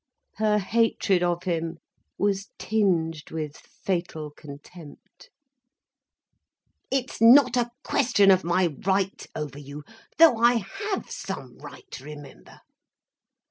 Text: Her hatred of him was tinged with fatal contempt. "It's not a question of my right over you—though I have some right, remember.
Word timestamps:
Her 0.37 0.57
hatred 0.57 1.21
of 1.21 1.43
him 1.43 1.77
was 2.17 2.47
tinged 2.57 3.29
with 3.29 3.55
fatal 3.57 4.31
contempt. 4.31 5.29
"It's 6.89 7.21
not 7.21 7.55
a 7.55 7.69
question 7.83 8.31
of 8.31 8.43
my 8.43 8.75
right 8.83 9.23
over 9.35 9.59
you—though 9.59 10.37
I 10.39 10.65
have 10.89 11.11
some 11.11 11.55
right, 11.59 11.99
remember. 11.99 12.61